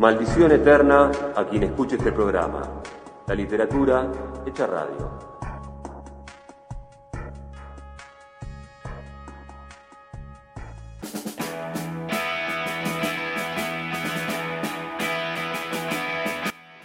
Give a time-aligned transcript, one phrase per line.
[0.00, 2.80] Maldición eterna a quien escuche este programa.
[3.26, 4.10] La literatura
[4.46, 5.10] hecha radio.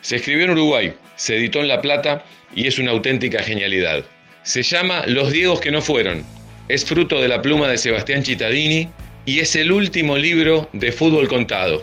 [0.01, 4.03] Se escribió en Uruguay, se editó en La Plata y es una auténtica genialidad.
[4.43, 6.25] Se llama Los Diegos que no fueron.
[6.67, 8.89] Es fruto de la pluma de Sebastián Cittadini
[9.23, 11.81] y es el último libro de fútbol contado.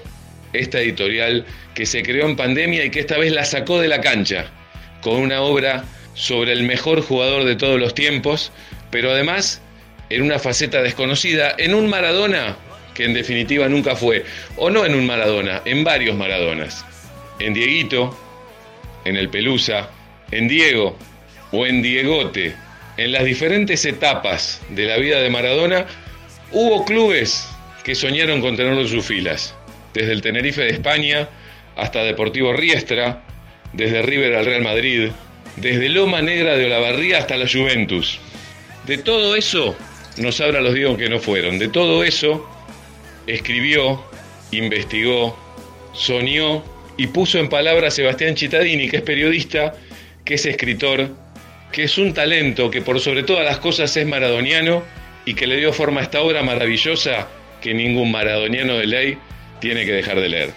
[0.52, 4.00] Esta editorial que se creó en pandemia y que esta vez la sacó de la
[4.00, 4.46] cancha
[5.00, 8.52] con una obra sobre el mejor jugador de todos los tiempos,
[8.90, 9.62] pero además
[10.10, 12.56] en una faceta desconocida, en un Maradona
[12.94, 14.24] que en definitiva nunca fue,
[14.56, 16.84] o no en un Maradona, en varios Maradonas.
[17.38, 18.16] En Dieguito,
[19.04, 19.88] en el Pelusa,
[20.30, 20.96] en Diego
[21.50, 22.54] o en Diegote,
[22.96, 25.86] en las diferentes etapas de la vida de Maradona,
[26.50, 27.48] hubo clubes
[27.84, 29.54] que soñaron con tenerlo en sus filas,
[29.94, 31.28] desde el Tenerife de España
[31.76, 33.22] hasta Deportivo Riestra,
[33.72, 35.10] desde River al Real Madrid,
[35.56, 38.18] desde Loma Negra de Olavarría hasta la Juventus.
[38.86, 39.76] De todo eso
[40.18, 42.48] nos habla los Diego que no fueron, de todo eso
[43.26, 44.02] escribió,
[44.50, 45.38] investigó,
[45.92, 46.64] soñó
[46.96, 49.74] y puso en palabras Sebastián Cittadini, que es periodista,
[50.24, 51.08] que es escritor,
[51.70, 54.82] que es un talento, que por sobre todas las cosas es maradoniano
[55.24, 57.28] y que le dio forma a esta obra maravillosa
[57.60, 59.18] que ningún maradoniano de ley
[59.62, 60.50] tiene que dejar de leer.